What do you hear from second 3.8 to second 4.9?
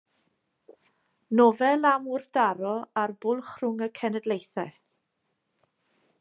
y cenedlaethau.